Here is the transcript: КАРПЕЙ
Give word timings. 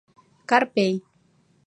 КАРПЕЙ 0.49 0.89